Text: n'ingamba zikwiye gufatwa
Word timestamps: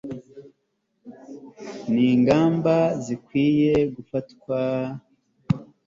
n'ingamba 1.93 2.75
zikwiye 3.05 3.71
gufatwa 3.95 4.59